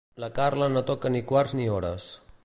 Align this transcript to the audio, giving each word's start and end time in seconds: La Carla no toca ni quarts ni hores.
La 0.21 0.29
Carla 0.37 0.69
no 0.75 0.81
toca 0.87 1.11
ni 1.15 1.21
quarts 1.33 1.55
ni 1.59 1.69
hores. 1.75 2.09